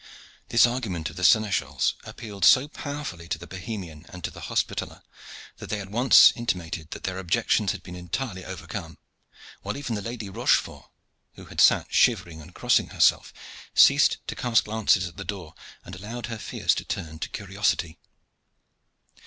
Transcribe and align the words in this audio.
This 0.49 0.65
argument 0.65 1.11
of 1.11 1.15
the 1.15 1.23
seneschal's 1.23 1.93
appealed 2.05 2.43
so 2.43 2.67
powerfully 2.67 3.27
to 3.27 3.37
the 3.37 3.45
Bohemian 3.45 4.07
and 4.09 4.23
to 4.23 4.31
the 4.31 4.47
Hospitaller 4.49 5.03
that 5.57 5.69
they 5.69 5.79
at 5.79 5.91
once 5.91 6.33
intimated 6.35 6.89
that 6.89 7.03
their 7.03 7.19
objections 7.19 7.71
had 7.71 7.83
been 7.83 7.95
entirely 7.95 8.43
overcome, 8.43 8.97
while 9.61 9.77
even 9.77 9.93
the 9.93 10.01
Lady 10.01 10.27
Rochefort, 10.27 10.89
who 11.35 11.45
had 11.45 11.61
sat 11.61 11.93
shivering 11.93 12.41
and 12.41 12.55
crossing 12.55 12.87
herself, 12.89 13.31
ceased 13.75 14.17
to 14.25 14.35
cast 14.35 14.65
glances 14.65 15.07
at 15.07 15.17
the 15.17 15.23
door, 15.23 15.53
and 15.85 15.93
allowed 15.95 16.25
her 16.25 16.39
fears 16.39 16.73
to 16.73 16.83
turn 16.83 17.19
to 17.19 17.29
curiosity. 17.29 17.99